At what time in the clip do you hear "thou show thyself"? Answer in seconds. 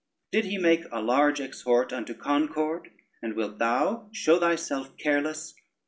3.59-4.97